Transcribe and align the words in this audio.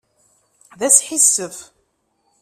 D 0.79 0.81
asḥissef! 0.87 1.57